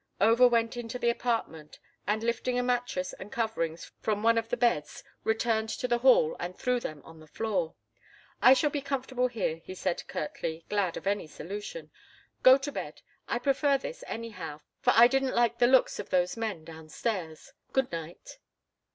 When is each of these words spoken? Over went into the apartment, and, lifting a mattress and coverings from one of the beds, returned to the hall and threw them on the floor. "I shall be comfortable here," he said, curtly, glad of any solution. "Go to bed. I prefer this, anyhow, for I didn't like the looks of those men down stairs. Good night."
Over 0.19 0.47
went 0.47 0.77
into 0.77 0.97
the 0.97 1.11
apartment, 1.11 1.77
and, 2.07 2.23
lifting 2.23 2.57
a 2.57 2.63
mattress 2.63 3.13
and 3.13 3.31
coverings 3.31 3.91
from 3.99 4.23
one 4.23 4.35
of 4.39 4.49
the 4.49 4.57
beds, 4.57 5.03
returned 5.23 5.69
to 5.69 5.87
the 5.87 5.99
hall 5.99 6.35
and 6.39 6.57
threw 6.57 6.79
them 6.79 7.03
on 7.05 7.19
the 7.19 7.27
floor. 7.27 7.75
"I 8.41 8.55
shall 8.55 8.71
be 8.71 8.81
comfortable 8.81 9.27
here," 9.27 9.57
he 9.57 9.75
said, 9.75 10.07
curtly, 10.07 10.65
glad 10.69 10.97
of 10.97 11.05
any 11.05 11.27
solution. 11.27 11.91
"Go 12.41 12.57
to 12.57 12.71
bed. 12.71 13.03
I 13.27 13.37
prefer 13.37 13.77
this, 13.77 14.03
anyhow, 14.07 14.61
for 14.79 14.91
I 14.95 15.05
didn't 15.07 15.35
like 15.35 15.59
the 15.59 15.67
looks 15.67 15.99
of 15.99 16.09
those 16.09 16.35
men 16.35 16.63
down 16.65 16.89
stairs. 16.89 17.53
Good 17.71 17.91
night." 17.91 18.39